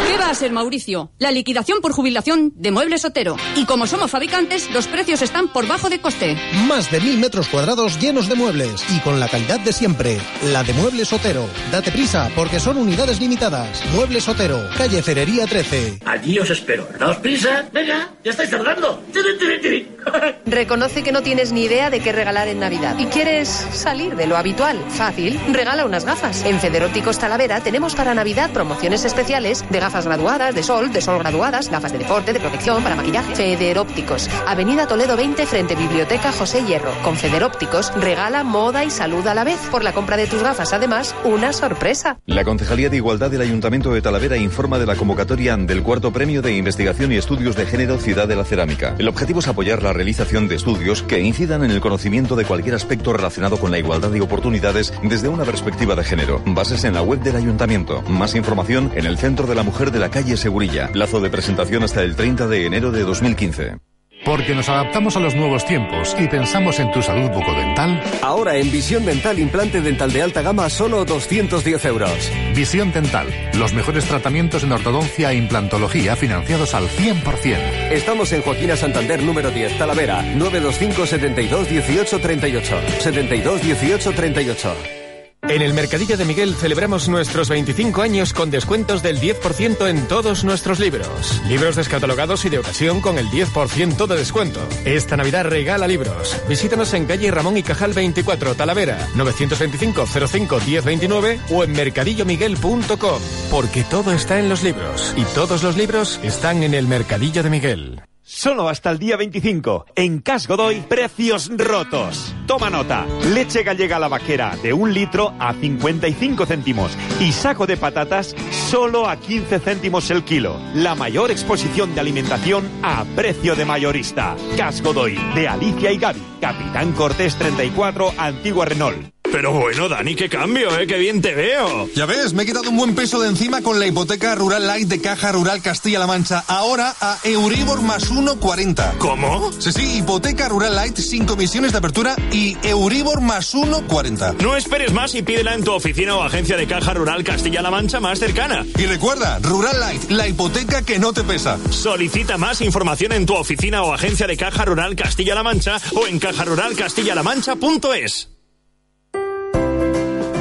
[0.07, 1.11] ¿Qué va a ser, Mauricio?
[1.19, 3.37] La liquidación por jubilación de Muebles Otero.
[3.57, 6.37] Y como somos fabricantes, los precios están por bajo de coste.
[6.69, 10.19] Más de mil metros cuadrados llenos de muebles y con la calidad de siempre.
[10.53, 11.49] La de Muebles Otero.
[11.73, 13.83] Date prisa porque son unidades limitadas.
[13.95, 16.01] Muebles Otero, calle Cerería 13.
[16.05, 16.87] Allí os espero.
[16.99, 17.65] Daos prisa.
[17.73, 19.03] Venga, ya estáis tardando.
[19.11, 19.89] Tiri, tiri, tiri.
[20.47, 24.27] Reconoce que no tienes ni idea de qué regalar en Navidad y quieres salir de
[24.27, 24.79] lo habitual.
[24.91, 26.45] Fácil, regala unas gafas.
[26.45, 31.19] En Federópticos Talavera tenemos para Navidad promociones especiales de gafas graduadas, de sol, de sol
[31.19, 33.35] graduadas, gafas de deporte, de protección, para maquillaje.
[33.35, 36.91] Federópticos, Avenida Toledo 20 frente Biblioteca José Hierro.
[37.03, 39.59] Con Federópticos regala moda y salud a la vez.
[39.71, 42.19] Por la compra de tus gafas, además, una sorpresa.
[42.27, 46.43] La Concejalía de Igualdad del Ayuntamiento de Talavera informa de la convocatoria del cuarto premio
[46.43, 48.95] de investigación y estudios de género Ciudad de la Cerámica.
[48.99, 52.75] El objetivo es apoyar la realización de estudios que incidan en el conocimiento de cualquier
[52.75, 56.43] aspecto relacionado con la igualdad de oportunidades desde una perspectiva de género.
[56.47, 58.03] Bases en la web del ayuntamiento.
[58.25, 60.89] Más información en el Centro de la Mujer de la calle Segurilla.
[60.91, 63.77] Plazo de presentación hasta el 30 de enero de 2015.
[64.25, 68.03] Porque nos adaptamos a los nuevos tiempos y pensamos en tu salud bucodental.
[68.23, 72.31] Ahora en Visión Dental implante dental de alta gama solo 210 euros.
[72.57, 73.27] Visión Dental,
[73.59, 77.91] los mejores tratamientos en ortodoncia e implantología financiados al 100%.
[77.91, 82.77] Estamos en Joaquina Santander número 10, Talavera, 925 72 18 38.
[83.01, 85.04] 72 18 38.
[85.49, 90.43] En el Mercadillo de Miguel celebramos nuestros 25 años con descuentos del 10% en todos
[90.43, 91.43] nuestros libros.
[91.47, 94.67] Libros descatalogados y de ocasión con el 10% de descuento.
[94.87, 96.41] Esta Navidad regala libros.
[96.49, 103.21] Visítanos en calle Ramón y Cajal 24, Talavera, 925 05 1029 o en mercadillomiguel.com.
[103.51, 107.51] Porque todo está en los libros y todos los libros están en el Mercadillo de
[107.51, 108.03] Miguel.
[108.27, 109.85] Solo hasta el día 25.
[109.95, 112.35] En Cas Godoy, precios rotos.
[112.47, 113.07] Toma nota.
[113.35, 116.97] Leche gallega la vaquera de un litro a 55 céntimos.
[117.21, 118.35] Y saco de patatas
[118.71, 120.59] solo a 15 céntimos el kilo.
[120.73, 124.37] La mayor exposición de alimentación a precio de mayorista.
[124.57, 126.23] Cas Godoy, de Alicia y Gaby.
[126.41, 129.14] Capitán Cortés 34, Antigua Renault.
[129.35, 130.87] Pero bueno, Dani, qué cambio, ¿eh?
[130.87, 131.89] Qué bien te veo.
[131.97, 134.87] Ya ves, me he quitado un buen peso de encima con la hipoteca rural light
[134.87, 136.45] de Caja Rural Castilla-La Mancha.
[136.47, 138.97] Ahora a Euribor más 1,40.
[138.99, 139.51] ¿Cómo?
[139.59, 144.41] Sí, sí, hipoteca rural light sin comisiones de apertura y Euribor más 1,40.
[144.41, 147.99] No esperes más y pídela en tu oficina o agencia de Caja Rural Castilla-La Mancha
[147.99, 148.65] más cercana.
[148.79, 151.59] Y recuerda, Rural Light, la hipoteca que no te pesa.
[151.71, 156.21] Solicita más información en tu oficina o agencia de Caja Rural Castilla-La Mancha o en
[156.21, 158.34] cajaruralcastilla-la-mancha.es.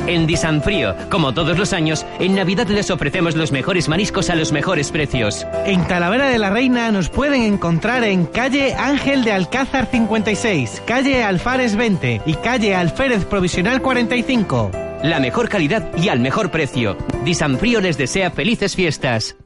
[0.06, 4.52] En Disanfrío, como todos los años, en Navidad les ofrecemos los mejores mariscos a los
[4.52, 5.48] mejores precios.
[5.66, 11.24] En Talavera de la Reina nos pueden encontrar en calle Ángel de Alcázar 56, calle
[11.24, 14.72] Alfares 20 y calle Alférez Provisional 45.
[15.04, 16.98] La mejor calidad y al mejor precio.
[17.24, 19.38] Disanfrío les desea felices fiestas.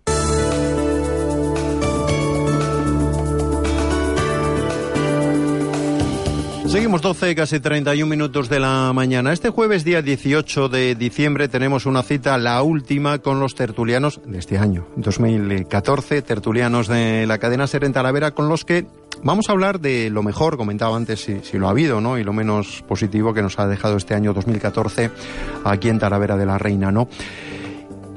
[6.68, 9.32] Seguimos 12, casi 31 minutos de la mañana.
[9.32, 14.38] Este jueves, día 18 de diciembre, tenemos una cita, la última, con los tertulianos de
[14.38, 18.86] este año, 2014, tertulianos de la cadena Ser en Talavera, con los que
[19.24, 22.18] vamos a hablar de lo mejor, comentaba antes si, si lo ha habido, ¿no?
[22.18, 25.10] Y lo menos positivo que nos ha dejado este año 2014
[25.64, 27.08] aquí en Talavera de la Reina, ¿no?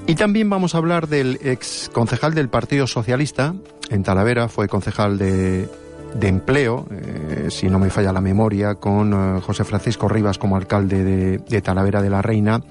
[0.08, 3.54] Y también vamos a hablar del ex concejal del Partido Socialista
[3.90, 5.68] en Talavera, fue concejal de
[6.14, 10.56] de empleo, eh, si no me falla la memoria, con eh, José Francisco Rivas como
[10.56, 12.62] alcalde de, Talavera de la Reina.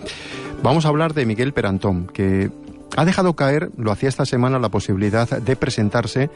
[0.61, 2.51] Vamos a hablar de Miguel Perantón, que
[2.97, 6.29] ha dejado caer, lo hacía esta semana, la posibilidad de presentarse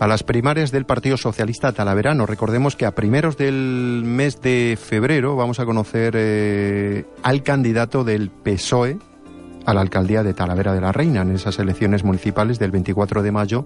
[0.00, 2.26] a las primarias del Partido Socialista Talaverano.
[2.26, 8.30] Recordemos que a primeros del mes de febrero vamos a conocer eh, al candidato del
[8.30, 8.98] PSOE
[9.64, 13.30] a la alcaldía de Talavera de la Reina en esas elecciones municipales del 24 de
[13.30, 13.64] mayo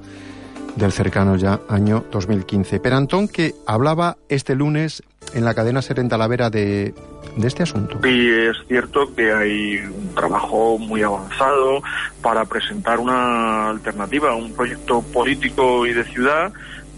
[0.76, 2.81] del cercano ya año 2015.
[2.81, 5.02] Perantón que hablaba este lunes
[5.34, 6.94] en la cadena Ser en Talavera de,
[7.37, 7.99] de este asunto.
[8.06, 11.82] Y es cierto que hay un trabajo muy avanzado
[12.23, 16.52] para presentar una alternativa, un proyecto político y de ciudad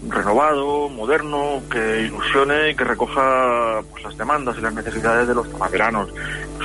[0.07, 5.51] renovado, moderno, que ilusione y que recoja pues, las demandas y las necesidades de los
[5.51, 6.09] talaveranos.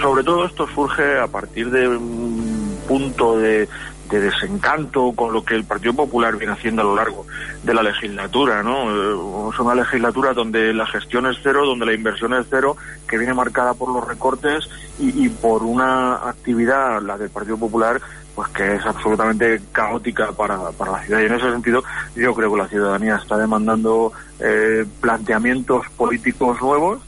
[0.01, 3.69] Sobre todo esto surge a partir de un punto de,
[4.11, 7.27] de desencanto con lo que el Partido Popular viene haciendo a lo largo
[7.63, 8.91] de la legislatura, ¿no?
[8.91, 12.77] Eh, Es una legislatura donde la gestión es cero, donde la inversión es cero,
[13.09, 14.69] que viene marcada por los recortes
[14.99, 18.01] y, por una actividad, la del Partido Popular,
[18.35, 21.21] pues que es absolutamente caótica para, para la ciudad.
[21.21, 21.83] Y en ese sentido,
[22.17, 27.01] yo creo que la ciudadanía está demandando eh, planteamientos políticos nuevos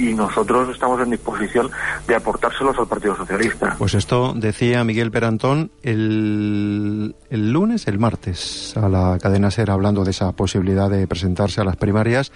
[0.00, 1.70] y nosotros estamos en disposición
[2.06, 3.76] de aportárselos al Partido Socialista.
[3.78, 10.04] Pues esto decía Miguel Perantón el, el lunes, el martes, a la cadena SER hablando
[10.04, 12.32] de esa posibilidad de presentarse a las primarias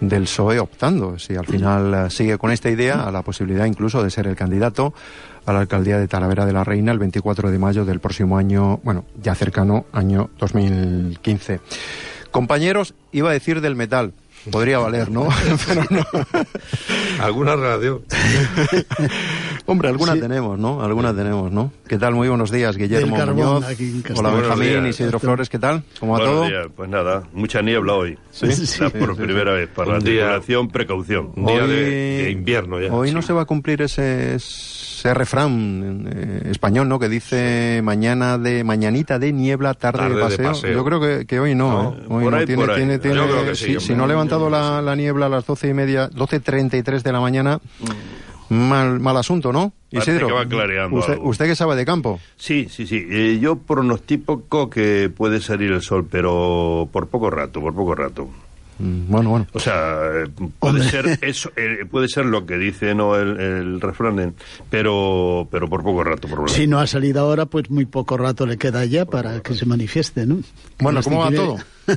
[0.00, 4.02] del PSOE optando, si al final eh, sigue con esta idea, a la posibilidad incluso
[4.02, 4.92] de ser el candidato
[5.46, 8.78] a la alcaldía de Talavera de la Reina el 24 de mayo del próximo año,
[8.82, 11.60] bueno, ya cercano, año 2015.
[12.30, 14.12] Compañeros, iba a decir del metal.
[14.50, 15.28] Podría valer, ¿no?
[15.66, 16.06] Pero no.
[17.20, 18.04] ¿Alguna relación?
[19.68, 20.80] Hombre, alguna tenemos, ¿no?
[20.80, 21.72] Alguna tenemos, ¿no?
[21.88, 22.14] ¿Qué tal?
[22.14, 23.64] Muy buenos días, Guillermo carbón, Muñoz.
[24.14, 24.86] Hola, Benjamín.
[24.86, 25.82] Isidro Flores, ¿qué tal?
[25.98, 26.46] ¿Cómo va Buenos todo?
[26.48, 26.66] días.
[26.76, 28.16] Pues nada, mucha niebla hoy.
[28.30, 28.52] Sí.
[28.52, 29.56] Sí, La por sí, primera sí.
[29.58, 31.30] vez, para la Un día- tripulación, precaución.
[31.34, 31.82] Un día Hoy- de,
[32.24, 32.92] de invierno ya.
[32.92, 37.00] Hoy no se va a cumplir ese, ese refrán eh, español, ¿no?
[37.00, 40.48] Que dice mañana de mañanita de niebla, tarde, Tarde de, de paseo.
[40.48, 40.72] paseo.
[40.74, 41.96] Yo creo que, que hoy no.
[41.98, 42.04] ¿eh?
[42.08, 42.74] Hoy por no ahí, tiene, ahí.
[42.76, 45.44] tiene, Yo tiene- creo que sí, si, no ha levantado la, la niebla a las
[45.44, 47.58] doce y media, doce treinta y tres de la mañana,
[48.48, 49.72] mal, mal asunto, ¿no?
[49.90, 51.28] Isidro, que va clareando usted, algo.
[51.28, 52.20] usted que sabe de campo.
[52.36, 53.06] Sí, sí, sí.
[53.08, 58.28] Eh, yo pronostico que puede salir el sol, pero por poco rato, por poco rato.
[58.78, 59.46] Mm, Bueno, bueno.
[59.54, 60.26] O sea, eh,
[60.58, 64.34] puede ser eso, eh, puede ser lo que dice no el, el refrán,
[64.68, 66.52] pero pero por poco rato, por lo menos.
[66.52, 69.64] Si no ha salido ahora, pues muy poco rato le queda ya para que se
[69.64, 70.40] manifieste, ¿no?
[70.78, 71.56] Bueno, ¿cómo va todo?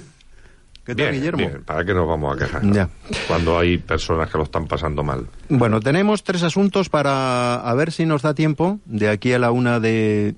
[0.90, 1.38] ¿Qué tal, Bien, Guillermo?
[1.38, 1.64] bien.
[1.64, 2.72] ¿Para qué nos vamos a quejar?
[2.72, 2.90] Ya.
[3.28, 5.28] Cuando hay personas que lo están pasando mal.
[5.48, 9.52] Bueno, tenemos tres asuntos para a ver si nos da tiempo de aquí a la
[9.52, 10.34] una de,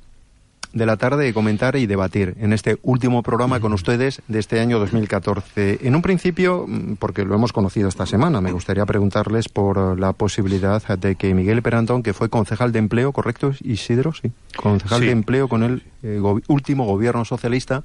[0.73, 4.59] de la tarde de comentar y debatir en este último programa con ustedes de este
[4.59, 5.79] año 2014.
[5.87, 10.11] En un principio, mm, porque lo hemos conocido esta semana, me gustaría preguntarles por la
[10.11, 14.11] posibilidad de que Miguel Perantón, que fue concejal de empleo, ¿correcto, Isidro?
[14.13, 14.33] Sí.
[14.57, 15.05] Concejal Sí.
[15.05, 17.83] de empleo con el eh, go- último gobierno socialista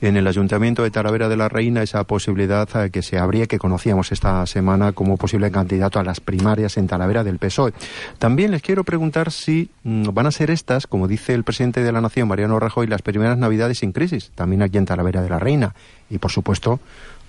[0.00, 3.58] en el Ayuntamiento de Talavera de la Reina esa posibilidad eh, que se abría, que
[3.58, 7.72] conocíamos esta semana como posible candidato a las primarias en Talavera del PSOE.
[8.18, 11.92] También les quiero preguntar si mm, van a ser estas, como dice el presidente de
[11.92, 15.38] la Nación, Mariano Rajoy, las primeras Navidades sin crisis, también aquí en Talavera de la
[15.38, 15.74] Reina.
[16.10, 16.80] Y, por supuesto,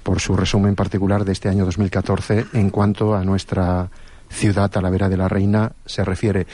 [0.04, 3.89] por su resumen particular de este año 2014 en cuanto a nuestra
[4.30, 6.48] ciudad Talavera de la Reina se refiere.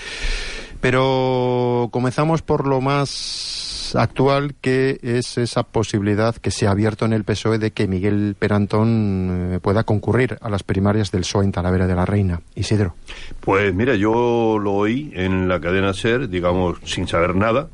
[0.82, 7.14] Pero comenzamos por lo más actual, que es esa posibilidad que se ha abierto en
[7.14, 11.52] el PSOE de que Miguel Perantón eh, pueda concurrir a las primarias del PSOE en
[11.52, 12.42] Talavera de la Reina.
[12.56, 12.96] Isidro.
[13.42, 17.68] Pues mira, yo lo oí en la cadena SER, digamos, sin saber nada,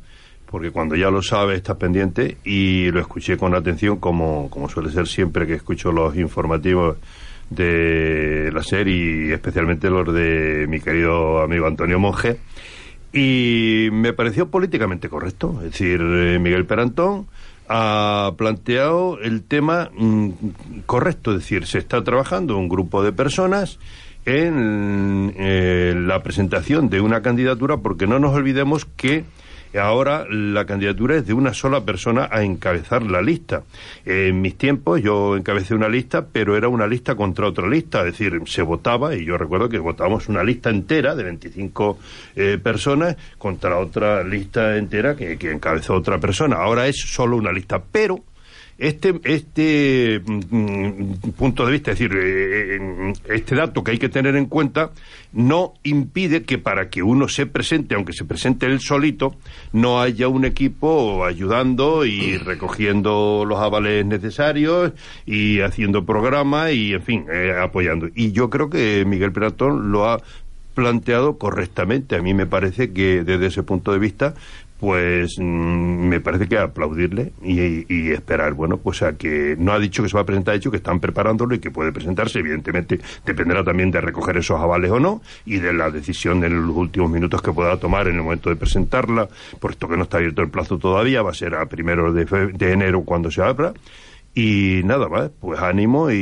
[0.50, 4.90] porque cuando ya lo sabe estás pendiente y lo escuché con atención, como, como suele
[4.90, 6.98] ser siempre que escucho los informativos
[7.48, 12.38] de la SER y especialmente los de mi querido amigo Antonio Monge.
[13.12, 15.54] Y me pareció políticamente correcto.
[15.58, 17.26] Es decir, eh, Miguel Perantón
[17.68, 20.30] ha planteado el tema mm,
[20.86, 21.32] correcto.
[21.32, 23.78] Es decir, se está trabajando un grupo de personas
[24.24, 29.24] en eh, la presentación de una candidatura, porque no nos olvidemos que
[29.78, 33.62] ahora la candidatura es de una sola persona a encabezar la lista.
[34.04, 38.18] En mis tiempos yo encabecé una lista, pero era una lista contra otra lista, es
[38.18, 41.98] decir, se votaba, y yo recuerdo que votábamos una lista entera de 25
[42.36, 46.56] eh, personas contra otra lista entera que, que encabezó otra persona.
[46.56, 48.22] Ahora es solo una lista, pero
[48.82, 54.34] este, este mm, punto de vista, es decir, eh, este dato que hay que tener
[54.34, 54.90] en cuenta,
[55.32, 59.36] no impide que para que uno se presente, aunque se presente él solito,
[59.72, 64.92] no haya un equipo ayudando y recogiendo los avales necesarios
[65.26, 68.08] y haciendo programas y, en fin, eh, apoyando.
[68.16, 70.20] Y yo creo que Miguel Peratón lo ha
[70.74, 72.16] planteado correctamente.
[72.16, 74.34] A mí me parece que desde ese punto de vista
[74.82, 80.02] pues mm, me parece que aplaudirle y, esperar, bueno, pues a que no ha dicho
[80.02, 82.98] que se va a presentar, ha dicho que están preparándolo y que puede presentarse, evidentemente
[83.24, 87.08] dependerá también de recoger esos avales o no y de la decisión en los últimos
[87.12, 89.28] minutos que pueda tomar en el momento de presentarla,
[89.60, 92.72] puesto que no está abierto el plazo todavía, va a ser a primero de, de
[92.72, 93.72] enero cuando se abra
[94.34, 96.16] y nada más, pues ánimo y,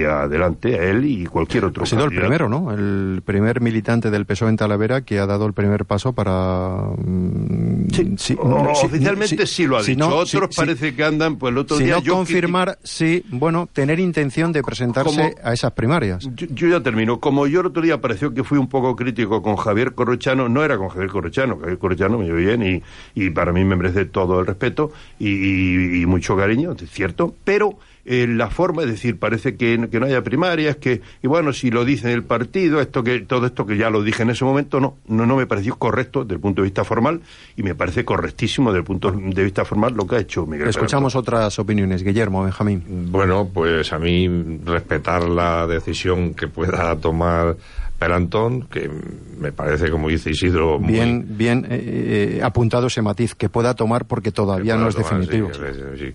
[0.00, 1.82] y, adelante a él y cualquier otro.
[1.82, 2.24] Ha sido candidato.
[2.24, 2.72] el primero, ¿no?
[2.72, 6.80] El primer militante del PSOE en Talavera que ha dado el primer paso para.
[6.96, 9.98] mm, Sí, sí, o- no, sí, oficialmente sí, lo ha dicho.
[9.98, 13.68] no, Otros parece que andan, pues el otro Si día no yo confirmar, sí, bueno,
[13.72, 16.28] tener intención de presentarse Como- a esas primarias.
[16.34, 17.20] Yo, yo ya termino.
[17.20, 20.64] Como yo el otro día pareció que fui un poco crítico con Javier Corrochano, no
[20.64, 22.82] era con Javier Corrochano, Javier Corrochano me llevo bien y,
[23.14, 27.25] y para mí me merece todo el respeto y, y- y mucho cariño, es cierto,
[27.44, 27.78] pero
[28.08, 31.70] eh, la forma, es decir, parece que, que no haya primarias, que, y bueno, si
[31.72, 34.78] lo dice el partido, esto que, todo esto que ya lo dije en ese momento,
[34.78, 37.20] no, no, no me pareció correcto desde el punto de vista formal
[37.56, 40.68] y me parece correctísimo desde el punto de vista formal lo que ha hecho Miguel
[40.68, 42.04] Escuchamos otras opiniones.
[42.04, 42.84] Guillermo, Benjamín.
[43.10, 44.28] Bueno, pues a mí
[44.64, 47.56] respetar la decisión que pueda tomar
[47.98, 48.90] Perantón, que
[49.38, 53.74] me parece, como dice Isidro, muy, Bien, bien eh, eh, apuntado ese matiz que pueda
[53.74, 55.50] tomar porque todavía no es tomar, definitivo.
[55.54, 56.14] sí, sí, sí.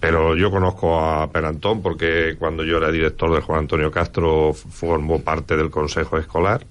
[0.00, 5.20] Pero yo conozco a Perantón porque cuando yo era director de Juan Antonio Castro formó
[5.20, 6.66] parte del consejo escolar.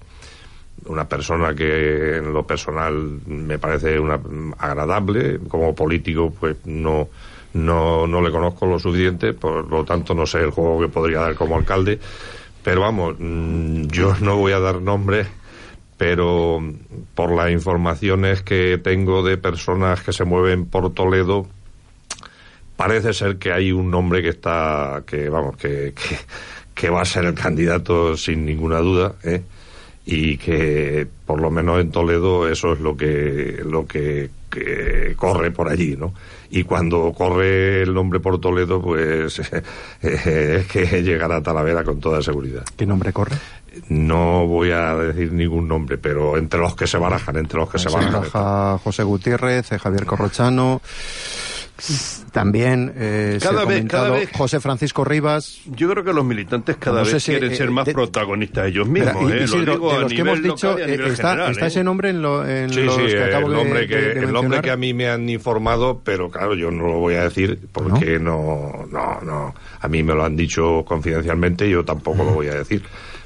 [0.86, 4.20] Una persona que en lo personal me parece una
[4.58, 7.10] agradable, como político pues no,
[7.54, 11.20] no, no le conozco lo suficiente, por lo tanto no sé el juego que podría
[11.20, 12.00] dar como alcalde.
[12.64, 15.28] Pero vamos, mm, yo no voy a dar nombres
[16.00, 16.64] pero
[17.14, 21.46] por las informaciones que tengo de personas que se mueven por Toledo,
[22.80, 26.18] parece ser que hay un nombre que está, que vamos, que, que,
[26.74, 29.42] que va a ser el candidato sin ninguna duda, ¿eh?
[30.06, 35.52] y que por lo menos en Toledo eso es lo que, lo que, que corre
[35.52, 36.14] por allí, ¿no?
[36.52, 39.40] Y cuando corre el nombre por Toledo, pues
[40.02, 42.64] es que llegará a Talavera con toda seguridad.
[42.78, 43.36] ¿Qué nombre corre?
[43.90, 47.78] No voy a decir ningún nombre, pero entre los que se barajan, entre los que
[47.78, 48.22] se Se barajan.
[48.22, 50.82] baraja José Gutiérrez, eh, Javier Corrochano,
[52.32, 55.60] también eh, se Cada ha vez- comentado cada vez- José Francisco Rivas.
[55.66, 57.94] Yo creo que los militantes cada No sé vez si, quieren eh, ser más de-
[57.94, 59.30] protagonistas ellos mismos.
[59.32, 59.48] y- ¿eh?
[59.48, 62.22] Lo digo de a los que hemos dicho, eh, está, general, está ese nombre en,
[62.22, 64.72] lo- en Sí, los sí, que acabo el de- nombre, de- que, el nombre que
[64.72, 68.86] a mí me han informado, pero claro, yo no lo voy a decir porque no,
[68.92, 69.56] no, no.
[69.82, 72.84] A mí me lo han dicho confidencialmente yo tampoco lo voy a decir.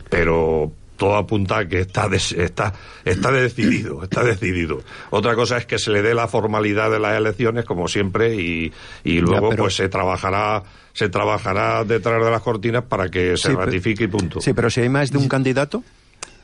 [0.10, 0.72] Pero
[1.04, 2.72] todo apunta que está, des- está,
[3.04, 4.80] está decidido, está decidido.
[5.10, 8.72] Otra cosa es que se le dé la formalidad de las elecciones, como siempre, y,
[9.04, 13.50] y luego pero- pues se trabajará, se trabajará detrás de las cortinas para que se
[13.50, 14.40] Sí, ratifique y punto.
[14.40, 15.84] Sí, pero si hay más de un candidato.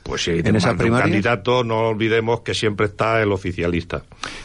[0.03, 1.03] Pues si hay en esa de un primaria.
[1.05, 4.01] candidato, no olvidemos que siempre está el oficialista.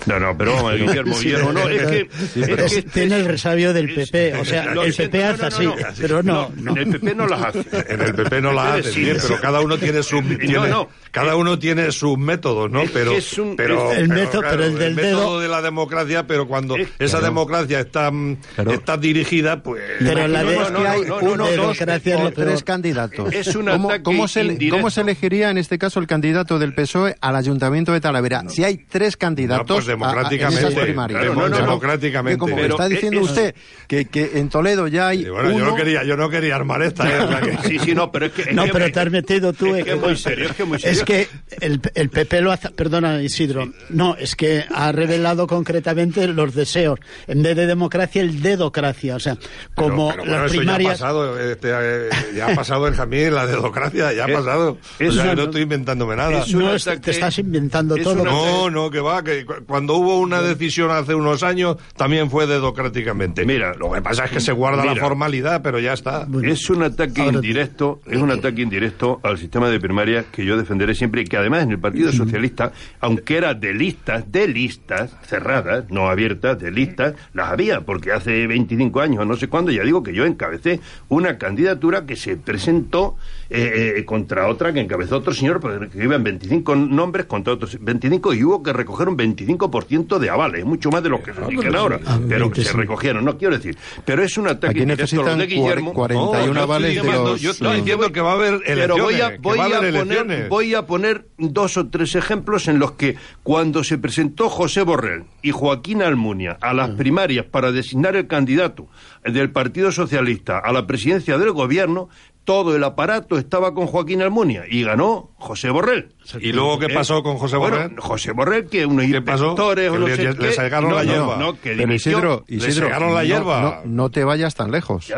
[0.06, 2.08] No, no, pero Guillermo, Guillermo, no, es que...
[2.34, 5.40] Es- es que tiene el resabio del PP, o sea, el siento, PP no, hace
[5.42, 6.72] no, así, no, pero no, no.
[6.76, 7.64] En el PP no las hace.
[7.88, 9.26] En el PP no la hace, Sí, bien, sí.
[9.28, 10.88] pero cada uno tiene sus No, tiene- no.
[11.10, 12.82] cada uno tiene sus métodos, ¿no?
[12.82, 15.48] Es pero que es un- pero, es- El método- pero el del método dedo- de
[15.48, 17.24] la democracia, pero cuando esa Claro.
[17.24, 18.36] democracia está mm,
[18.70, 22.14] está dirigida, pues Pero la No, no, no, hay no, no, uno, no, dos democracia
[22.14, 22.48] es o lo peor.
[22.48, 23.32] tres candidatos.
[23.32, 24.76] Es un ¿Cómo, ataque cómo se, indirecto.
[24.76, 28.42] ¿Cómo se elegiría en este caso el candidato del PSOE al Ayuntamiento de Talavera?
[28.48, 31.24] Si hay tres candidatos No, pues a- a- en democráticamente, esas primarias.
[31.34, 32.38] No, no, democráticamente.
[32.38, 33.54] Como Pero está diciendo es- usted
[33.86, 37.08] que, que en Toledo ya hay bueno, yo no quería, yo no quería armar esta,
[37.08, 37.20] ¿eh?
[37.20, 38.42] O sea que- Sí, sí, no, pero es que...
[38.42, 39.74] es No, que- pero te has metido tú.
[39.74, 40.92] es eh, que es muy serio, es que muy serio.
[41.00, 41.28] Es que
[41.60, 42.70] el, el PP lo hace.
[42.70, 43.72] Perdona, Isidro.
[43.90, 46.98] No, es que ha revelado concretamente los deseos.
[47.26, 49.16] En vez de democracia, el dedocracia.
[49.16, 49.36] O sea,
[49.74, 50.98] como Pero- pero bueno, las eso primarias.
[50.98, 54.34] Ya ha pasado, este, eh, ya ha pasado en Jamín, la dedocracia, ya ha Es-
[54.34, 54.78] pasado.
[54.98, 56.44] es o sea, no estoy inventándome nada.
[56.52, 58.22] No, es- te estás inventando es todo.
[58.22, 62.30] una- No, no, que va, que cu- cuando hubo una decisión hace unos años también
[62.30, 63.44] fue dedocráticamente.
[63.44, 66.26] Mira, lo que pasa es que se guarda la formalidad, pero ya está.
[66.42, 70.56] Es un ataque Ahora- indirecto, es un ataque indirecto al sistema de primarias que yo
[70.56, 75.10] defenderé siempre y que además en el Partido Socialista, aunque era de listas, de listas
[75.26, 79.70] cerradas, no abiertas, de listas, las había, porque hace 25 años o no sé cuándo,
[79.70, 83.16] ya digo que yo encabecé una candidatura que se presentó
[83.54, 87.76] eh, eh, contra otra que encabezó otro señor, porque que iban 25 nombres contra otros
[87.80, 91.40] 25 y hubo que recoger un 25% de avales, mucho más de los que se
[91.76, 92.70] ahora, Ah, pero que 25.
[92.70, 95.46] se recogieron, no quiero decir, pero es un ataque Aquí indirecto a los necesitan de
[95.46, 95.92] Guillermo.
[95.94, 98.34] cuar- 41 No, avales yo de estoy los- diciendo- yo estoy diciendo que va a
[98.34, 100.48] haber pero voy a, elecciones, que voy a a haber poner, elecciones.
[100.48, 105.24] voy a poner dos o tres ejemplos en los que cuando se presentó José Borrell
[105.42, 108.88] y Joaquín Almunia a las primarias para designar el candidato
[109.24, 112.08] del Partido Socialista a la presidencia del gobierno,
[112.44, 116.14] todo el aparato estaba con Joaquín Almunia y ganó José Borrell.
[116.40, 117.88] ¿Y luego qué pasó con José Borrell?
[117.88, 121.04] Bueno, José Borrell, que unos inspectores o no le, sé le qué, sacaron no, la
[121.04, 121.36] hierba.
[121.36, 121.94] no, que dimitió.
[122.12, 123.60] Isidro, Le Isidro segaron la no- hierba.
[123.60, 125.10] No, no te vayas tan lejos.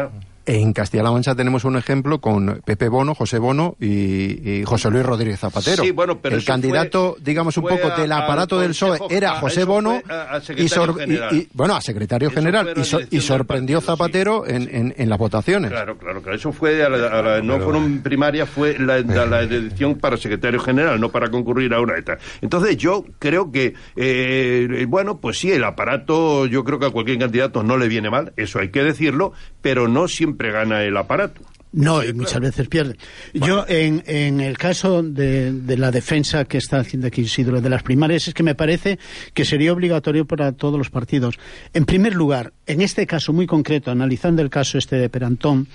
[0.47, 5.05] En Castilla-La Mancha tenemos un ejemplo con Pepe Bono, José Bono y, y José Luis
[5.05, 5.83] Rodríguez Zapatero.
[5.83, 9.33] Sí, bueno, pero el candidato, fue- digamos un poco a- del aparato del PSOE era
[9.41, 11.35] José Bono a- y, secretario sor- y- general.
[11.37, 12.75] y- bueno, a secretario general
[13.11, 15.73] y, sorprendió Zapatero en, en- en las votaciones.
[15.73, 16.37] Claro, claro, claro.
[16.37, 21.01] Eso fue, a la- la- no fueron primarias, fue la, la, elección para secretario general,
[21.01, 22.23] no para concurrir a una estas.
[22.41, 27.19] Entonces yo creo que, eh, bueno, pues sí, el aparato, yo creo que a cualquier
[27.19, 31.43] candidato no le viene mal, eso hay que decirlo, pero no siempre gana el aparato.
[31.73, 32.97] No, y muchas veces pierde.
[33.35, 37.69] Yo, en, en el caso de, de la defensa que está haciendo aquí Isidro de
[37.69, 38.99] las primarias, es que me parece
[39.35, 41.39] que sería obligatorio para todos los partidos.
[41.75, 45.69] En primer lugar, en este caso muy concreto, analizando el caso este de Perantón,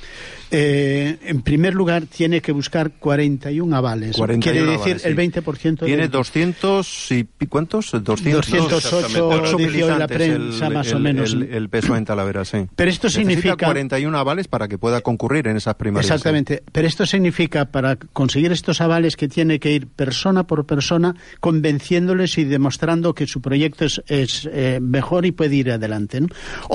[0.51, 4.17] eh, en primer lugar tiene que buscar 41 avales.
[4.17, 7.91] 41 Quiere decir avales, el 20% Tiene del- 200 y ¿cuántos?
[7.91, 11.33] 208, 208 dice hoy la militantes prensa, el, más o menos.
[11.33, 12.67] El, el PSOE en Talavera, sí.
[12.75, 16.07] Pero esto Necesita significa- 41 avales para que pueda concurrir en esas primarias.
[16.07, 16.13] sí.
[16.13, 16.63] Exactamente.
[16.71, 22.38] Pero esto significa, para conseguir estos avales, que tiene que ir persona por persona convenciéndoles
[22.38, 26.19] y demostrando que su proyecto es, es, eh, mejor y puede ir adelante.
[26.21, 26.27] ¿no?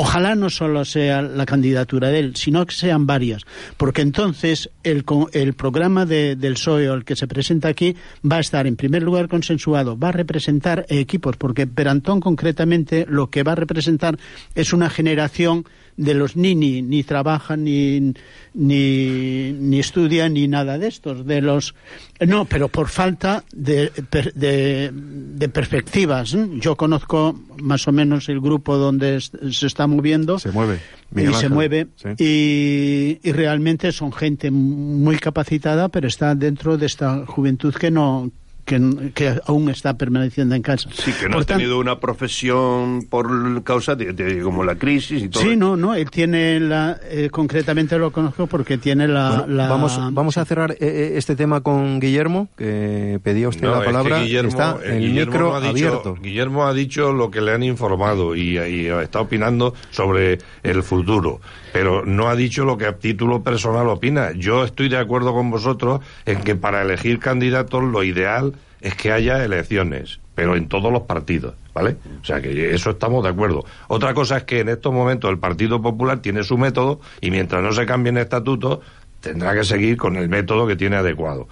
[0.07, 3.43] Ojalá no solo sea la candidatura de él, sino que sean varias.
[3.77, 8.41] Porque entonces el, el programa de- del PSOE el que se presenta aquí va a
[8.41, 9.99] estar, en primer lugar, consensuado.
[9.99, 14.17] Va a representar equipos, porque Perantón, concretamente, lo que va a representar
[14.55, 15.65] es una generación
[15.97, 18.13] de los ni ni, trabajan ni,
[18.55, 21.75] ni ni estudian ni nada de estos de los
[22.21, 23.91] no pero por falta de,
[24.35, 30.51] de, de perspectivas yo conozco más o menos el grupo donde se está moviendo Se
[30.53, 30.81] mueve.
[31.17, 32.09] y se mueve Sí.
[32.19, 38.31] y, y realmente son gente muy capacitada pero está dentro de esta juventud que no
[38.67, 41.99] que, que aún está permaneciendo en casa Sí, que no Por ha tan- tenido una
[42.01, 45.43] profesión por causa de, de- como la crisis y todo.
[45.43, 49.31] Sí, no, no, él tiene la, eh, concretamente lo conozco porque tiene la...
[49.39, 53.63] Bueno, la- vamos, vamos a cerrar eh, eh, este tema con Guillermo, que pedía usted
[53.63, 54.23] No, la es que palabra.
[54.23, 56.17] Guillermo- Está eh, el Guillermo micro ha dicho- abierto.
[56.21, 61.41] Guillermo ha dicho lo que le han informado y, y está opinando sobre el futuro,
[61.77, 64.33] pero no ha dicho lo que a título personal opina.
[64.33, 69.13] Yo estoy de acuerdo con vosotros en que para elegir candidatos lo ideal es que
[69.13, 71.99] haya elecciones, pero en todos los partidos, ¿vale?
[72.23, 73.67] O sea que eso estamos de acuerdo.
[73.89, 77.63] Otra cosa es que en estos momentos el Partido Popular tiene su método y mientras
[77.63, 78.79] no se cambien estatutos
[79.21, 81.47] tendrá que seguir con el método que tiene adecuado.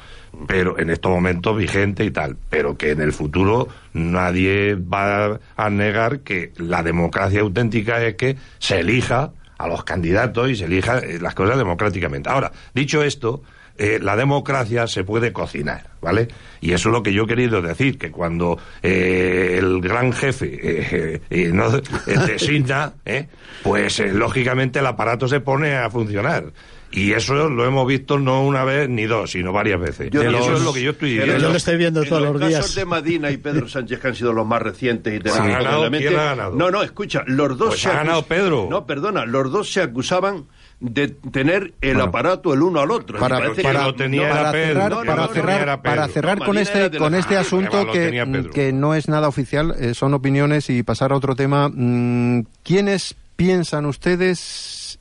[0.46, 2.38] Pero en estos momentos vigente y tal.
[2.48, 8.36] Pero que en el futuro nadie va a negar que la democracia auténtica es que
[8.58, 12.30] se elija a los candidatos y se elija eh, las cosas democráticamente.
[12.30, 13.42] Ahora, dicho esto,
[13.78, 16.28] eh, la democracia se puede cocinar, ¿vale?
[16.60, 20.58] Y eso es lo que yo he querido decir, que cuando eh, el gran jefe
[20.62, 21.82] eh, eh, no, eh,
[22.26, 23.26] designa, eh,
[23.62, 26.44] pues eh, lógicamente el aparato se pone a funcionar.
[26.92, 30.10] Y eso lo hemos visto no una vez ni dos, sino varias veces.
[30.12, 31.42] Yo eso es lo que yo estoy Pero diciendo.
[31.48, 32.74] Yo lo estoy viendo en todos los los casos días.
[32.76, 35.58] de Madina y Pedro Sánchez que han sido los más recientes y tenemos ¿Ha todos
[35.58, 35.76] ganado?
[35.78, 36.54] en la mente- ¿Quién ha ganado?
[36.54, 38.68] No, no, escucha, los dos Pues se ha ganado acus- Pedro.
[38.70, 40.44] No, perdona, los dos se acusaban
[40.84, 42.04] de tener el Bueno.
[42.10, 43.18] aparato el uno al otro.
[43.18, 46.08] Para, para- lo tenía no, para cerrar, no, para cerrar, para
[46.46, 50.82] con este con este asunto que, que no es nada oficial, eh, son opiniones y
[50.82, 51.70] pasar a otro tema.
[51.72, 54.98] mm, ¿Quiénes piensan ustedes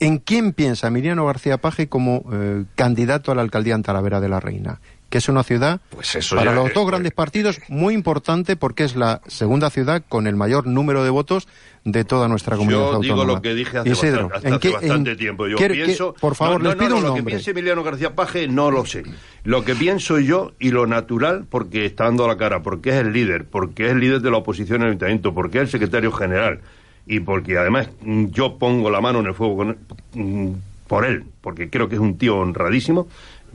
[0.00, 4.28] en quién piensa Emiliano García Paje como eh, candidato a la alcaldía en Talavera de
[4.28, 4.80] la Reina?
[5.12, 8.56] Que es una ciudad Pues eso para ya, los eh, dos grandes partidos muy importante
[8.56, 11.46] porque es la segunda ciudad con el mayor número de votos
[11.84, 13.22] de toda nuestra comunidad Yo autónoma.
[13.22, 15.46] digo lo que dije hace Isidro, bastante, hasta ¿en hace bastante en- tiempo.
[15.48, 16.14] Yo quiere- pienso...
[16.14, 18.48] que- por favor, no, les no, pido no, un lo que piense Emiliano García Paje
[18.48, 19.02] no lo sé.
[19.44, 23.12] Lo que pienso yo y lo natural, porque está dando la cara, porque es el
[23.12, 26.10] líder, porque es el líder de la oposición en el ayuntamiento, porque es el secretario
[26.10, 26.60] general
[27.06, 29.76] y porque además mm, yo pongo la mano en el fuego con-
[30.14, 30.52] mm,
[30.86, 33.08] por él, porque creo que es un tío honradísimo,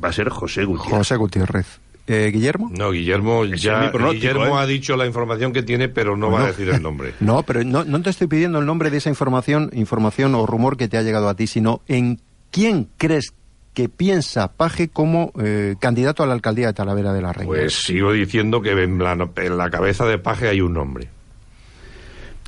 [0.03, 0.97] va a ser José Gutiérrez.
[0.97, 1.79] José Gutiérrez.
[2.07, 2.71] Eh, ¿Guillermo?
[2.71, 4.61] No, Guillermo ya Guillermo ¿eh?
[4.61, 7.13] ha dicho la información que tiene, pero no va a decir el nombre.
[7.19, 10.77] No, pero no, no te estoy pidiendo el nombre de esa información, información o rumor
[10.77, 13.33] que te ha llegado a ti, sino en quién crees
[13.73, 17.47] que piensa Paje como eh, candidato a la alcaldía de Talavera de la Reina.
[17.47, 21.09] Pues sigo diciendo que en la, en la cabeza de Paje hay un nombre.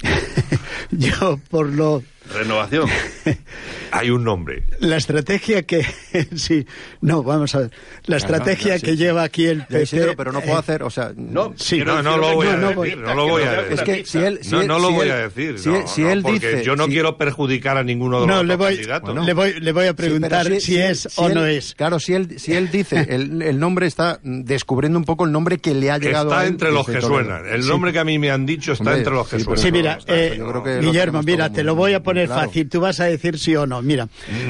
[0.92, 2.02] Yo, por lo,
[2.34, 2.88] Renovación.
[3.92, 4.64] Hay un nombre.
[4.80, 5.84] La estrategia que...
[6.36, 6.66] sí,
[7.02, 7.72] no, vamos a ver.
[8.06, 8.98] La estrategia sí, que sí.
[8.98, 9.82] lleva aquí el PP...
[9.84, 12.56] Isidro, pero no puedo eh, hacer, o sea, No, Sí, no, no lo voy a
[12.58, 13.74] decir, no lo voy a decir.
[13.74, 15.70] Es que si él, si no, él- no lo si voy él- a decir, si,
[15.70, 18.28] no, si no, él porque dice, yo no si- quiero perjudicar a ninguno de los
[18.28, 19.26] No, otros le voy, candidatos.
[19.26, 21.74] le voy, le voy a preguntar si, si- es si o él- no es.
[21.74, 25.58] Claro, si él, si él dice el, el nombre está descubriendo un poco el nombre
[25.58, 27.48] que le ha llegado Está a él entre los que suenan.
[27.48, 29.64] El nombre que a mí me han dicho está entre los que suenan.
[29.64, 30.40] Sí, mira, eh,
[30.80, 32.48] Guillermo, mira, te lo voy a muy poner claro.
[32.48, 32.70] fácil.
[32.70, 33.82] Tú vas a decir sí o no.
[33.82, 34.08] Mira,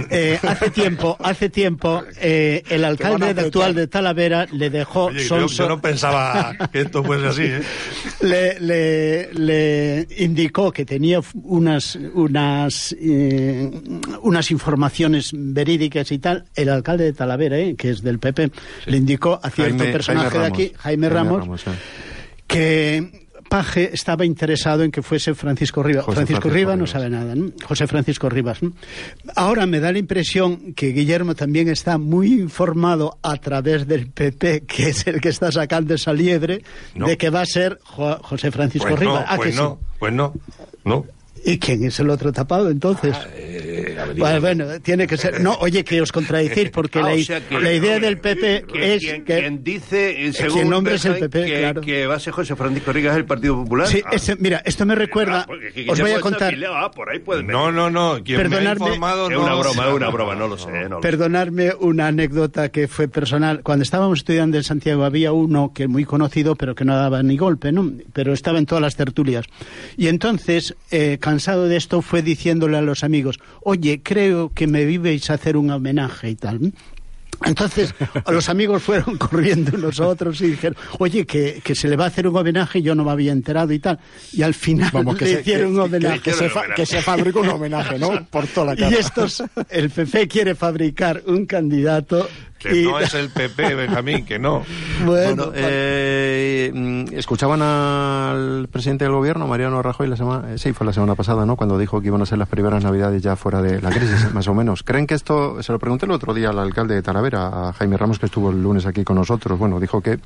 [0.09, 5.23] eh, hace tiempo, hace tiempo, eh, el alcalde de actual de Talavera le dejó Oye,
[5.25, 7.61] yo, yo no pensaba que esto fuese así, ¿eh?
[8.21, 12.95] le, le, le indicó que tenía unas unas
[14.21, 16.45] unas informaciones verídicas y tal.
[16.55, 18.51] El alcalde de Talavera, que es del PP,
[18.85, 20.73] le indicó a cierto Jaime- personaje Jaime de aquí.
[20.77, 21.63] Jaime Jaime Ramos,
[22.47, 26.05] que Paje estaba interesado en que fuese Francisco Rivas.
[26.05, 27.51] José Francisco, Francisco Rivas no sabe nada, ¿no?
[27.65, 28.61] José Francisco Rivas.
[28.61, 28.73] ¿no?
[29.35, 34.61] Ahora me da la impresión que Guillermo también está muy informado a través del PP,
[34.67, 36.61] que es el que está sacando esa liebre,
[36.95, 37.07] No.
[37.07, 39.25] de que va a ser Jo- José Francisco Pues Rivas.
[39.27, 39.59] Ah, pues que sí.
[39.59, 40.33] no, pues no,
[40.85, 41.05] no.
[41.45, 43.15] ¿Y quién es el otro tapado entonces?
[43.35, 45.41] Eh, bueno, bueno, tiene que ser.
[45.41, 48.65] No, oye, que os contradecís, porque Ah, la, o sea que- la idea del PP
[48.71, 49.39] Que- es quien, que.
[49.39, 51.81] quien dice, eh, según quien nombre es el PP, que, claro.
[51.81, 53.87] que va a ser José Francisco Rigas el Partido Popular.
[53.87, 55.41] Sí, Ah, ese- mira, esto me recuerda.
[55.41, 56.53] ah, porque Os voy a contar.
[56.69, 58.21] ah, por ahí puede No, no, no.
[58.23, 60.71] Quien me ha Perdonadme, informado Es no- una broma, es una broma, no lo sé.
[60.83, 61.01] No lo.
[61.01, 63.61] Perdonadme una anécdota que fue personal.
[63.63, 67.37] Cuando estábamos estudiando en Santiago había uno que muy conocido, pero que no daba ni
[67.37, 67.91] golpe, ¿no?
[68.13, 69.45] Pero estaba en todas las tertulias.
[69.97, 74.85] Y entonces, eh, cansado de esto, fue diciéndole a los amigos, oye, creo que me
[74.85, 76.73] viveis a hacer un homenaje y tal.
[77.45, 77.93] Entonces,
[78.29, 82.03] los amigos fueron corriendo unos a otros y dijeron, oye, que, que se le va
[82.03, 83.97] a hacer un homenaje y yo no me había enterado y tal.
[84.33, 86.19] Y al final Vamos, que le se- hicieron que- un homenaje.
[86.19, 88.25] que se que se fabrica un homenaje, ¿no?
[88.29, 88.91] Por toda la cara.
[88.91, 92.27] Y estos, el PP quiere fabricar un candidato
[92.59, 94.63] Que y- no es el PP, Benjamín, que no.
[95.05, 100.73] Bueno, Bueno, eh, mm, escuchaban al presidente del gobierno, Mariano Rajoy, la semana, eh, sí,
[100.73, 101.55] fue la semana pasada, ¿no?
[101.55, 104.47] Cuando dijo que iban a ser las primeras navidades ya fuera de la crisis, más
[104.49, 104.83] o menos.
[104.83, 107.95] ¿Creen que esto, se lo pregunté el otro día al alcalde de Talavera, a Jaime
[107.95, 110.19] Ramos, que estuvo el lunes aquí con nosotros, bueno, dijo que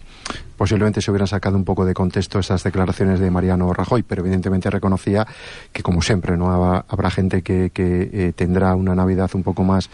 [0.57, 4.69] posiblemente se hubieran sacado un poco de contexto esas declaraciones de Mariano Rajoy, pero evidentemente
[4.71, 5.27] reconocía
[5.71, 9.63] que, como siempre, no habrá, habrá gente que, que eh, tendrá una Navidad un poco
[9.63, 9.89] más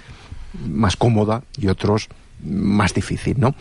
[0.67, 2.07] más cómoda y otros
[2.43, 3.55] más difícil, ¿no?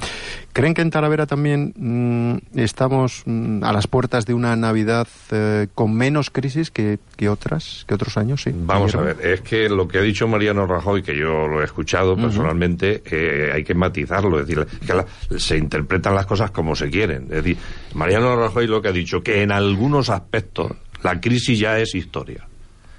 [0.52, 5.68] ¿Creen que en Talavera también mm, estamos mm, a las puertas de una Navidad eh,
[5.74, 8.42] con menos crisis que, que otras, que otros años?
[8.42, 8.50] Sí.
[8.54, 11.64] Vamos a ver, es que lo que ha dicho Mariano Rajoy, que yo lo he
[11.64, 15.06] escuchado personalmente, eh, hay que matizarlo, es decir, que la-
[15.38, 17.24] se interpretan las cosas como se quieren.
[17.24, 17.56] Es decir,
[17.94, 22.46] Mariano Rajoy lo que ha dicho, que en algunos aspectos la crisis ya es historia.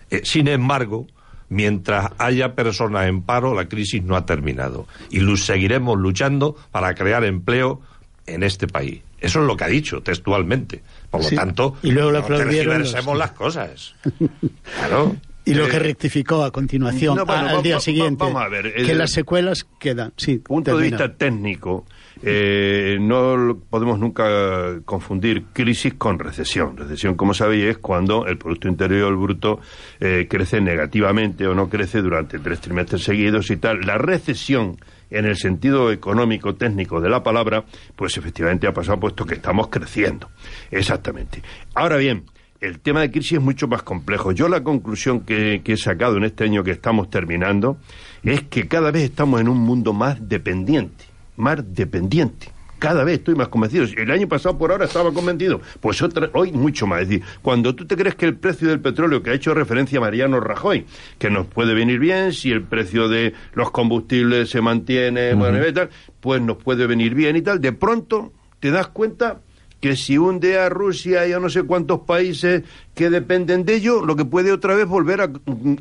[0.10, 1.08] Eh, sin embargo,
[1.50, 4.88] mientras haya personas en paro, la crisis no ha terminado.
[5.10, 7.82] Y seguiremos luchando para crear empleo
[8.26, 9.02] en este país.
[9.20, 10.82] Eso es lo que ha dicho textualmente.
[11.10, 11.36] Por lo Sí.
[11.36, 13.96] tanto, Y luego no los- tergiversemos las cosas.
[14.78, 15.16] Claro.
[15.46, 18.48] Y lo Eh, que rectificó a continuación, no, bueno, a- al día siguiente, vamos a
[18.50, 20.14] ver, que el- las secuelas quedan.
[20.16, 21.86] Sí, punto de vista técnico,
[22.22, 26.76] eh, no podemos nunca confundir crisis con recesión.
[26.76, 29.60] Recesión, como sabéis, es cuando el Producto Interior Bruto
[30.00, 33.82] eh, crece negativamente o no crece durante tres trimestres seguidos y tal.
[33.82, 34.78] La recesión,
[35.10, 37.64] en el sentido económico, técnico de la palabra,
[37.96, 40.30] pues efectivamente ha pasado puesto que estamos creciendo.
[40.72, 41.42] Exactamente.
[41.74, 42.26] Ahora bien,
[42.60, 44.34] el tema de crisis es mucho más complejo.
[44.34, 47.78] Yo la conclusión que he sacado en este año que estamos terminando
[48.24, 51.06] es que cada vez estamos en un mundo más dependiente,
[51.40, 52.50] más dependiente.
[52.78, 53.84] Cada vez estoy más convencido.
[53.98, 55.60] El año pasado por ahora estaba convencido.
[55.82, 57.02] Pues otra- hoy mucho más.
[57.02, 60.00] Es decir, cuando tú te crees que el precio del petróleo, que ha hecho referencia
[60.00, 60.86] Mariano Rajoy,
[61.18, 65.74] que nos puede venir bien si el precio de los combustibles se mantiene, bueno, y
[65.74, 65.90] tal,
[66.22, 69.42] pues nos puede venir bien y tal, de pronto te das cuenta
[69.80, 72.64] que si hunde a Rusia y a no sé cuántos países
[72.96, 75.32] que dependen de ello, lo que puede otra vez volver a,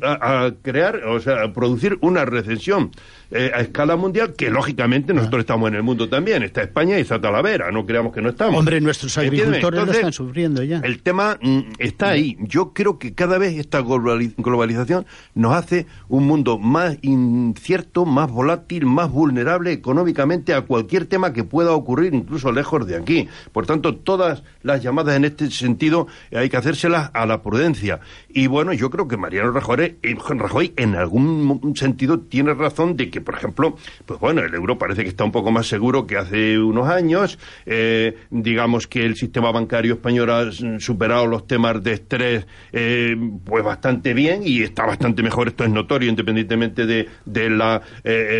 [0.03, 2.91] a- a crear, o sea, a producir una recesión
[3.31, 6.43] eh, a escala mundial, que lógicamente nosotros estamos en el mundo también.
[6.43, 8.57] Está España y está Talavera, no creamos que no estamos.
[8.57, 10.79] Hombre, nuestros agricultores lo están sufriendo ya.
[10.79, 12.37] el tema mm, está ahí.
[12.39, 18.31] Yo creo que cada vez esta globali- globalización nos hace un mundo más incierto, más
[18.31, 23.27] volátil, más vulnerable económicamente a cualquier tema que pueda ocurrir incluso lejos de aquí.
[23.51, 27.99] Por tanto, todas las llamadas en este sentido hay que hacérselas a la prudencia.
[28.29, 33.09] Y bueno, yo creo que Mariano Rajoy, eh, Rajoy en algún sentido tiene razón de
[33.09, 33.75] que, por ejemplo,
[34.05, 37.39] pues bueno, el euro parece que está un poco más seguro que hace unos años.
[37.65, 43.63] Eh, digamos que el sistema bancario español ha superado los temas de estrés eh, pues
[43.63, 45.47] bastante bien y está bastante mejor.
[45.47, 47.81] Esto es notorio, independientemente de, de la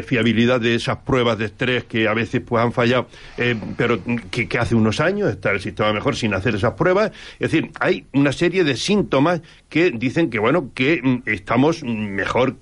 [0.06, 3.08] fiabilidad de esas pruebas de estrés que a veces pues han fallado,
[3.78, 4.00] pero
[4.32, 7.12] que, que hace unos años está el sistema mejor sin hacer esas pruebas.
[7.40, 12.56] Es decir, hay una serie de síntomas que dicen que, bueno, que mm, estamos mejor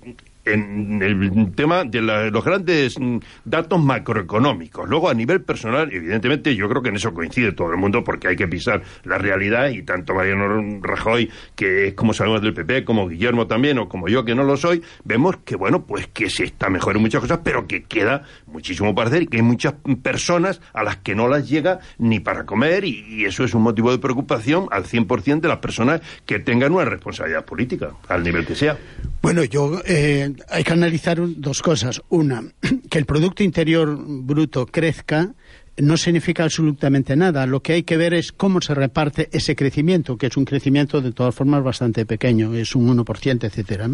[0.52, 4.88] en el tema de los grandes mm, datos macroeconómicos.
[4.88, 8.28] Luego, a nivel personal, evidentemente, yo creo que en eso coincide todo el mundo, porque
[8.28, 12.84] hay que pisar la realidad y tanto Mariano Rajoy, que es como sabemos del PP,
[12.84, 16.30] como Guillermo también, o como yo, que no lo soy, vemos que, bueno, pues que
[16.30, 19.42] se está mejor en muchas cosas, pero que queda muchísimo para hacer y que hay
[19.42, 23.62] muchas personas a las que no las llega ni para comer y, eso es un
[23.62, 28.46] motivo de preocupación al 100% de las personas que tengan una responsabilidad política, al nivel
[28.46, 28.76] que sea.
[29.20, 32.00] Bueno, yo eh, hay que analizar dos cosas.
[32.08, 32.44] Una,
[32.90, 35.34] que el Producto Interior Bruto crezca
[35.78, 37.46] no significa absolutamente nada.
[37.46, 41.00] Lo que hay que ver es cómo se reparte ese crecimiento, que es un crecimiento
[41.00, 43.88] de todas formas bastante pequeño, es un 1%, etcétera.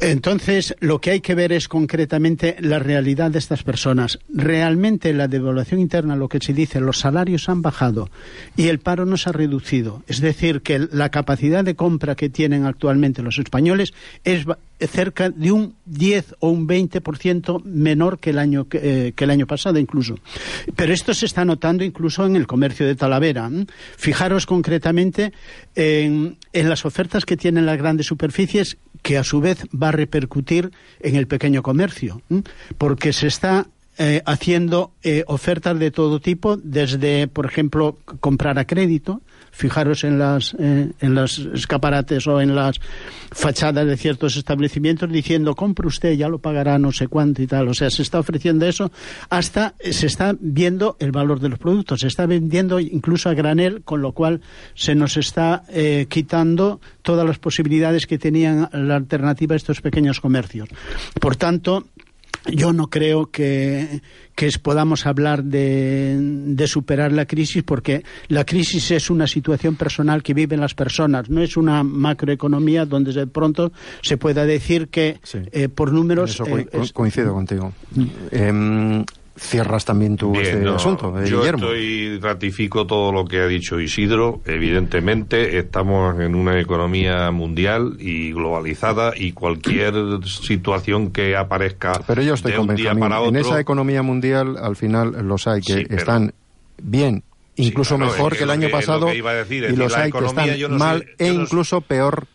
[0.00, 4.18] Entonces, lo que hay que ver es concretamente la realidad de estas personas.
[4.28, 8.10] Realmente la devaluación interna, lo que se dice, los salarios han bajado
[8.56, 10.02] y el paro no se ha reducido.
[10.06, 13.92] Es decir, que la capacidad de compra que tienen actualmente los españoles
[14.24, 14.44] es
[14.80, 19.46] cerca de un 10 o un 20% menor que el año eh, que, el año
[19.46, 20.16] pasado incluso.
[20.76, 23.50] Pero esto se está notando incluso en el comercio de Talavera.
[23.96, 25.32] Fijaros concretamente
[25.74, 29.92] en, en las ofertas que tienen las grandes superficies que a su vez va a
[29.92, 32.22] repercutir en el pequeño comercio,
[32.76, 33.68] porque se está
[34.00, 39.22] eh, haciendo eh, ofertas de todo tipo, desde, por ejemplo, comprar a crédito.
[39.50, 42.80] Fijaros en las eh, en los escaparates o en las
[43.30, 47.68] fachadas de ciertos establecimientos diciendo compre usted, ya lo pagará no sé cuánto y tal.
[47.68, 48.90] O sea, se está ofreciendo eso
[49.30, 53.82] hasta se está viendo el valor de los productos, se está vendiendo incluso a granel,
[53.82, 54.40] con lo cual
[54.74, 55.64] se nos está
[56.08, 60.68] quitando todas las posibilidades que tenían la alternativa a estos pequeños comercios.
[61.20, 61.86] Por tanto,
[62.52, 64.00] yo no creo que,
[64.62, 70.60] podamos hablar de, superar la crisis porque la crisis es una situación personal que viven
[70.60, 75.20] las personas, no es una macroeconomía donde de pronto se pueda decir que
[75.52, 76.40] eh, por números...
[76.40, 77.72] Eh, coincido contigo.
[78.30, 79.04] Em,
[79.38, 84.40] cierras también tu este asunto, eh, yo estoy ratifico todo lo que ha dicho Isidro.
[84.44, 92.34] Evidentemente estamos en una economía mundial y globalizada y cualquier situación que aparezca Pero yo
[92.34, 95.86] estoy de un día para otro, en esa economía mundial al final los hay que
[95.90, 96.34] están
[96.82, 97.22] bien
[97.56, 99.20] incluso mejor que el año pasado y
[99.76, 102.26] los hay que están mal e incluso peor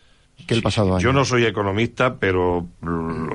[0.46, 1.02] que el pasado año.
[1.02, 2.66] Yo no soy economista, pero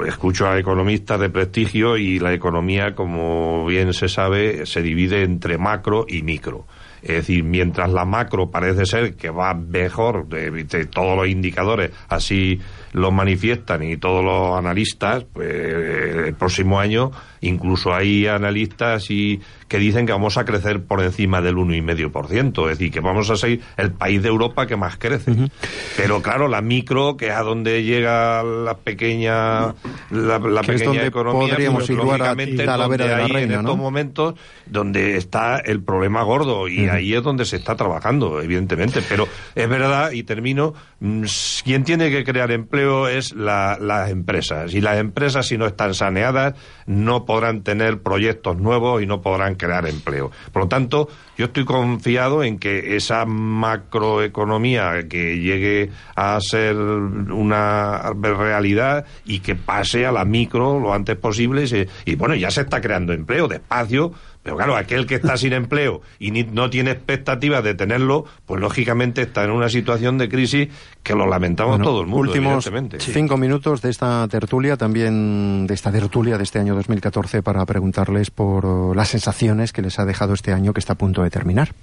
[0.08, 5.58] escucho a economistas de prestigio y la economía, como bien se sabe, se divide entre
[5.58, 6.66] macro y micro.
[7.02, 11.92] Es decir, mientras la macro parece ser que va mejor de, de todos los indicadores,
[12.08, 12.60] así
[12.94, 19.78] lo manifiestan y todos los analistas, pues el próximo año incluso hay analistas y que
[19.78, 23.60] dicen que vamos a crecer por encima del 1,5%, es decir, que vamos a ser
[23.78, 25.50] el país de Europa que más crece.
[25.96, 29.76] Pero claro, la micro, que es a donde llega la pequeña
[30.10, 34.34] la, pequeña economía, podríamos pues, lógicamente la donde de la hay en estos momentos
[34.66, 39.02] donde está el problema gordo y ahí es donde se está trabajando, evidentemente.
[39.08, 41.24] Pero es verdad, y termino, mm,
[41.64, 44.74] quien tiene que crear empleo es las empresas.
[44.74, 49.56] Y las empresas, si no están saneadas, no podrán tener proyectos nuevos y no podrán
[49.56, 50.32] crear empleo.
[50.52, 58.12] Por lo tanto, yo estoy confiado en que esa macroeconomía que llegue a ser una
[58.22, 62.62] realidad y que pase a la micro lo antes posible y, y bueno, ya se
[62.62, 67.64] está creando empleo despacio pero claro, aquel que está sin empleo y no tiene expectativas
[67.64, 70.70] de tenerlo, pues lógicamente está en una situación de crisis
[71.04, 72.32] que lo lamentamos todo el mundo.
[72.32, 77.66] Últimos cinco minutos de esta tertulia, también de esta tertulia de este año 2014, para
[77.66, 81.30] preguntarles por las sensaciones que les ha dejado este año que está a punto de
[81.30, 81.74] terminar.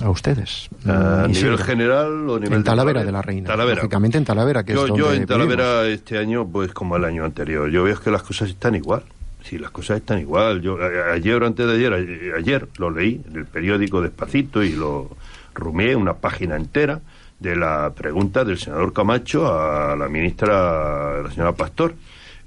[0.00, 0.68] A ustedes.
[0.86, 3.56] ¿A nivel general o nivel En Talavera de, la Reina.
[3.56, 7.24] Lógicamente en Talavera, que yo, es Yo en Talavera este año, pues como el año
[7.24, 7.68] anterior.
[7.68, 9.02] Yo veo que las cosas están igual
[9.42, 10.60] si las cosas están igual.
[10.60, 10.78] Yo
[11.12, 15.10] ayer o antes de ayer, ayer, lo leí en el periódico despacito y lo
[15.54, 17.00] rumié una página entera
[17.38, 21.94] de la pregunta del senador Camacho a la ministra, la señora Pastor,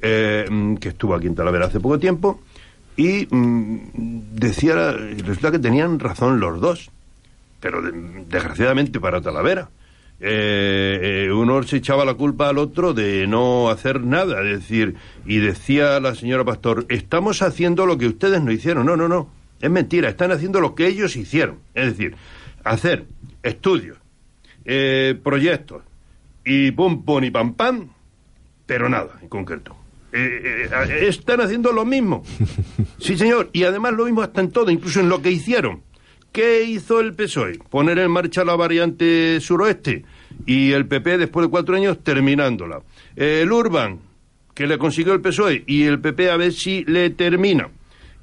[0.02, 2.42] eh, que estuvo aquí en Talavera hace poco tiempo,
[2.98, 3.80] y mm,
[4.34, 6.90] decía, resulta que tenían razón los dos.
[7.62, 7.92] pero de-
[8.28, 9.70] desgraciadamente para Talavera.
[10.24, 14.96] Eh, eh, uno se echaba la culpa al otro de no hacer nada, es decir,
[15.26, 18.86] y decía la señora Pastor, estamos haciendo lo que ustedes no hicieron.
[18.86, 19.30] No, no, no,
[19.60, 21.58] es mentira, están haciendo lo que ellos hicieron.
[21.74, 22.16] Es decir,
[22.64, 23.06] hacer
[23.42, 23.98] estudios,
[24.66, 25.84] eh, proyectos,
[26.46, 27.90] y pum, pum, y pam, pam,
[28.66, 29.76] pero nada en concreto.
[30.14, 32.24] Eh, eh, están haciendo lo mismo.
[33.00, 35.82] Sí, señor, y además lo mismo hasta en todo, incluso en lo que hicieron.
[36.32, 37.60] ¿Qué hizo el PSOE?
[37.70, 40.06] Poner en marcha la variante suroeste
[40.46, 42.82] y el PP después de cuatro años terminándola.
[43.16, 44.00] El Urban,
[44.54, 47.70] que le consiguió el PSOE y el PP a ver si le termina.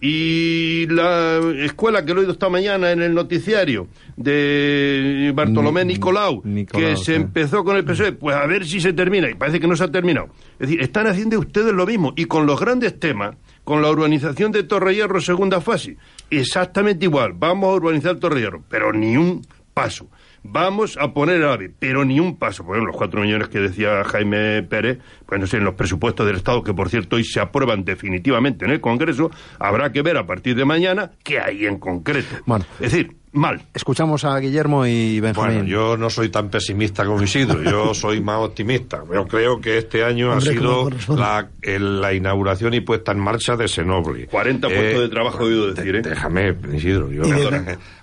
[0.01, 5.94] Y la escuela que lo he oído esta mañana en el noticiario de Bartolomé Ni-
[5.94, 7.05] Nicolau, Nicolau, que sí.
[7.07, 9.75] se empezó con el PSOE, pues a ver si se termina, y parece que no
[9.77, 10.29] se ha terminado.
[10.53, 14.53] Es decir, están haciendo ustedes lo mismo, y con los grandes temas, con la urbanización
[14.53, 15.97] de Torrehierro segunda fase,
[16.31, 20.09] exactamente igual, vamos a urbanizar Torrehierro, pero ni un paso.
[20.43, 22.64] Vamos a poner el AVE, pero ni un paso.
[22.64, 26.27] Por ejemplo, los cuatro millones que decía Jaime Pérez, pues no sé, en los presupuestos
[26.27, 30.17] del Estado, que por cierto hoy se aprueban definitivamente en el Congreso, habrá que ver
[30.17, 32.37] a partir de mañana qué hay en concreto.
[32.81, 33.62] Es decir, mal.
[33.75, 35.55] Escuchamos a Guillermo y Benjamín.
[35.59, 39.03] Bueno, yo no soy tan pesimista como Isidro, yo soy más optimista.
[39.12, 43.19] Yo creo que este año Hombre, ha sido la, el- la inauguración y puesta en
[43.21, 44.27] marcha de Senoble.
[44.27, 46.03] 40 puestos de trabajo, he oído decir, ¿eh?
[46.03, 47.11] Déjame, Isidro.
[47.11, 47.23] yo-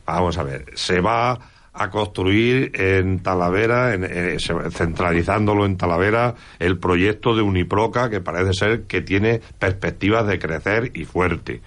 [0.05, 1.37] vamos a ver, se va
[1.77, 8.53] a construir en Talavera, en- se- centralizándolo en Talavera, el proyecto de Uniproca, que parece
[8.53, 11.61] ser que tiene perspectivas de crecer y fuerte.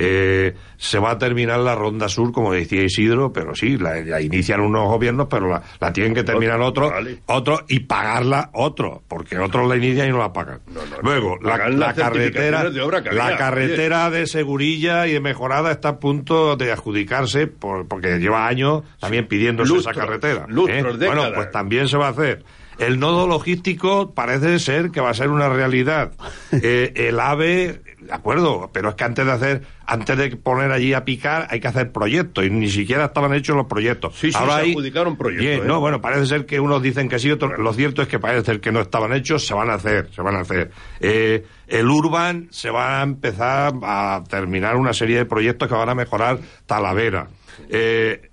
[0.00, 4.20] Eh, se va a terminar la ronda sur, como decía Isidro, pero sí, la, la
[4.20, 6.92] inician unos gobiernos, pero la, la tienen que terminar otros,
[7.26, 10.60] otros y pagarla otros, porque otros la inician y no la pagan.
[11.02, 15.98] Luego, la, la carretera, de obra la carretera de Segurilla y de Mejorada está a
[15.98, 20.46] punto de adjudicarse por- porque lleva años también pidiéndose Lustros, esa carretera.
[20.68, 20.82] ¿eh?
[21.06, 22.44] Bueno, pues también se va a hacer.
[22.78, 26.12] El nodo logístico parece ser que va a ser una realidad.
[26.62, 30.94] Eh, el AVE, de acuerdo, pero es que antes de hacer, antes de poner allí
[30.94, 34.14] a picar, hay que hacer proyectos y ni siquiera estaban hechos los proyectos.
[34.18, 35.66] Sí, sí, Ahora se hay- adjudicaron proyectos, Bien, ¿eh?
[35.66, 37.58] no, bueno, parece ser que unos dicen que sí, otros.
[37.58, 40.22] Lo cierto es que parece ser que no estaban hechos, se van a hacer, se
[40.22, 40.70] van a hacer.
[41.00, 45.88] Eh, el Urban se va a empezar a terminar una serie de proyectos que van
[45.90, 47.28] a mejorar Talavera.
[47.68, 48.27] Eh, eh,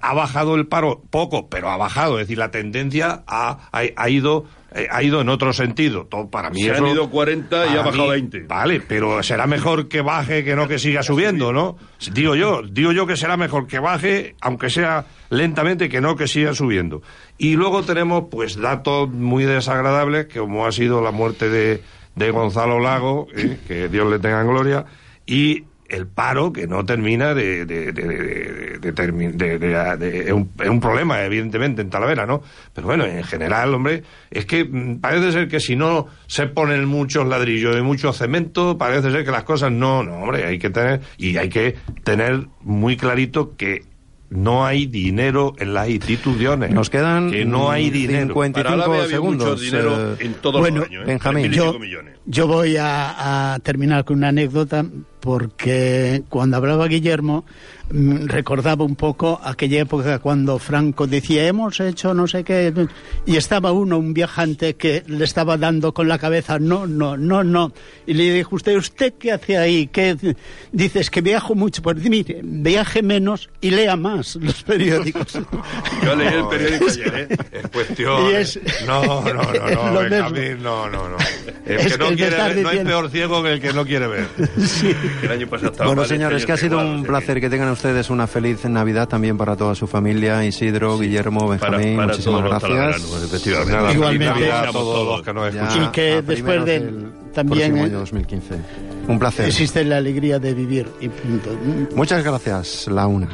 [0.00, 4.08] ha bajado el paro poco, pero ha bajado, es decir, la tendencia ha, ha, ha
[4.10, 6.06] ido eh, ha ido en otro sentido.
[6.06, 8.40] Todo para mí Se han ido 40 y ha bajado mí- 20.
[8.44, 11.76] Vale, pero será mejor que baje que no que siga subiendo, ¿no?
[12.12, 16.26] Digo yo, digo yo que será mejor que baje, aunque sea lentamente, que no que
[16.26, 17.02] siga subiendo.
[17.36, 21.82] Y luego tenemos, pues, datos muy desagradables, como ha sido la muerte de,
[22.14, 23.58] de Gonzalo Lago, ¿eh?
[23.68, 24.86] que Dios le tenga en gloria,
[25.26, 30.18] y el paro que no termina de, de, de, de- de termi- de- de- de-
[30.26, 32.42] es, un, es un problema, evidentemente, en Talavera, ¿no?
[32.74, 36.86] Pero bueno, en general, hombre, es que mm, parece ser que si no se ponen
[36.86, 40.70] muchos ladrillos y mucho cemento, parece ser que las cosas no, no, hombre, hay que
[40.70, 43.84] tener, y hay que tener muy clarito que
[44.30, 46.70] no hay dinero en las instituciones.
[46.70, 48.28] Nos quedan que no hay dinero.
[48.32, 49.62] 55 segundos.
[49.62, 51.52] eh, bueno, Benjamín.
[51.52, 51.76] yo,
[52.24, 54.86] yo voy a, a terminar con una anécdota
[55.22, 57.44] porque cuando hablaba Guillermo
[57.92, 62.72] mm, recordaba un poco aquella época cuando Franco decía hemos hecho no sé qué
[63.24, 67.44] y estaba uno, un viajante que le estaba dando con la cabeza no, no, no,
[67.44, 67.72] no
[68.04, 69.86] y le dijo usted, ¿usted qué hace ahí?
[69.86, 70.16] ¿Qué?
[70.72, 75.38] Dices que viajo mucho, pues mire, viaje menos y lea más los periódicos.
[76.04, 77.36] Yo leí el periódico ayer, ¿eh?
[77.52, 78.34] Es cuestión.
[78.34, 78.58] Es-
[78.88, 80.00] No, no, no, no,
[80.56, 81.16] no, no, no.
[81.64, 84.08] El Es que no quiere ver, no hay peor ciego que el que no quiere
[84.08, 84.26] ver.
[85.22, 87.50] El año pasado estaba Bueno, mal, este señores, que ha sido igual, un placer que
[87.50, 92.42] tengan ustedes una feliz Navidad también para toda su familia, Isidro, Guillermo, Benjamín, para muchísimas
[92.42, 92.62] gracias.
[92.62, 93.72] talaveranos, efectivamente.
[93.76, 94.34] Nada, Igualmente.
[94.34, 95.84] feliz Navidad a todos los que nos Ya escuchan.
[95.84, 98.54] Y que después de- del también, eh, año 2015.
[99.08, 99.46] Un placer.
[99.46, 101.50] Existe la alegría de vivir y punto.
[101.94, 103.28] Muchas gracias, la una.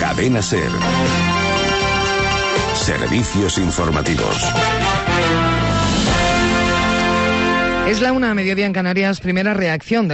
[0.00, 0.68] Cadena Ser.
[2.74, 4.36] Servicios informativos.
[7.88, 10.10] Es la una a mediodía en Canarias, primera reacción de